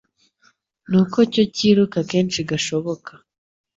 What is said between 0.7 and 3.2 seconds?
ni uko cyo kiruka kenshi gashoboka